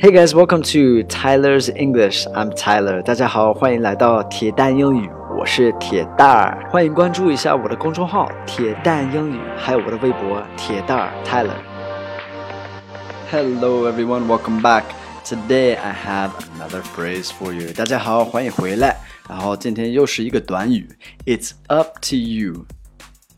[0.00, 2.26] Hey guys, welcome to Tyler's English.
[2.28, 3.02] I'm Tyler.
[3.02, 6.66] 大家好，欢迎来到铁蛋英语，我是铁蛋儿。
[6.70, 14.84] 欢迎关注一下我的公众号“铁蛋英语”，还有我的微博“铁蛋儿 Tyler”。Hello everyone, welcome back.
[15.24, 17.72] Today I have another phrase for you.
[17.72, 18.96] 大家好，欢迎回来。
[19.28, 20.88] 然后今天又是一个短语，
[21.26, 22.64] It's up to you.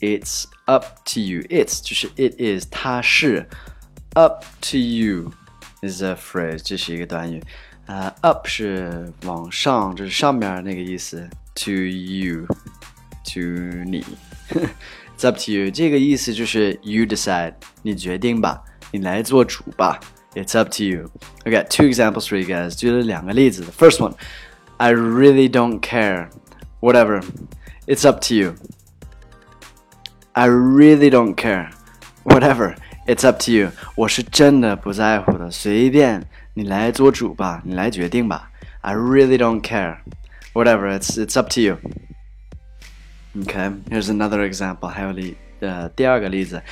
[0.01, 1.43] It's up to you.
[1.49, 3.49] It's 就是 it is，它是
[4.15, 5.33] up to you。
[5.83, 7.43] is a phrase，这是一个短语。
[7.87, 11.29] 呃、uh,，up 是往上，就是上面那个意思。
[11.55, 13.41] To you，to
[13.85, 14.05] 你。
[15.17, 18.63] It's up to you，这个意思就是 you decide，你决定吧，
[18.93, 19.99] 你来做主吧。
[20.35, 21.11] It's up to you.
[21.45, 22.77] I got two examples for you guys.
[22.77, 23.63] 举了两个例子。
[23.63, 24.15] The first one,
[24.77, 26.29] I really don't care.
[26.81, 27.25] Whatever.
[27.87, 28.55] It's up to you.
[30.33, 31.71] I really don't care.
[32.23, 32.77] Whatever.
[33.07, 38.51] It's up to you，我是真的不在乎的，随便你来做主吧，你来决定吧。
[38.81, 39.99] I really don't care.
[40.53, 41.79] Whatever, it's it's up to you.
[43.37, 44.89] Okay, here's another example.
[44.89, 46.63] 还有例呃第二个例子。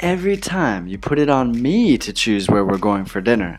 [0.00, 3.58] Every time you put it on me to choose where we're going for dinner,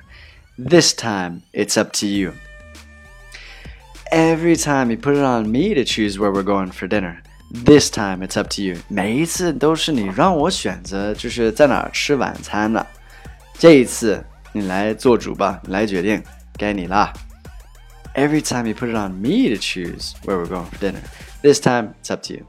[0.57, 2.33] this time it's up to you.
[4.11, 7.21] Every time you put it on me to choose where we're going for dinner.
[7.65, 8.77] This time it's up to you。
[8.87, 12.85] 每一次都是你让我选择，就是在哪儿吃晚餐的。
[13.57, 16.23] 这一次你来做主吧，你来决定，
[16.57, 17.11] 该你啦。
[18.15, 21.01] Every time you put it on me to choose where we're going for dinner.
[21.41, 22.45] This time it's up to you.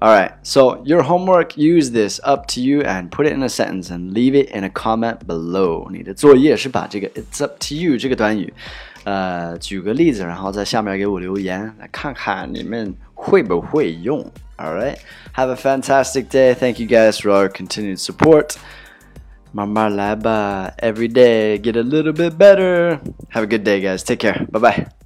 [0.00, 3.88] Alright, so your homework, use this up to you and put it in a sentence
[3.88, 5.88] and leave it in a comment below.
[5.92, 8.52] 你的作业是把这个 it's up to you 这个短语，
[9.04, 14.32] 呃，举个例子，然后在下面给我留言，来看看你们 会不会用。
[14.58, 14.98] Alright,
[15.34, 16.54] have a fantastic day.
[16.54, 18.56] Thank you guys for our continued support.
[19.52, 22.98] 慢慢来吧，every day get a little bit better.
[23.32, 24.02] Have a good day, guys.
[24.02, 24.46] Take care.
[24.50, 25.05] Bye bye.